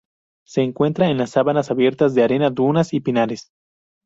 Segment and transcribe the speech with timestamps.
[0.47, 3.51] Se encuentra en la sabanas abiertas de arena, dunas y pinares.